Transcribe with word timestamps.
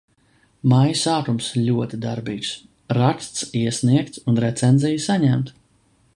Maija 0.71 0.95
sākums 1.01 1.49
ļoti 1.67 1.99
darbīgs. 2.07 2.55
Raksts 2.99 3.47
iesniegts 3.61 4.27
un 4.33 4.43
recenzija 4.47 5.05
saņemta. 5.09 5.59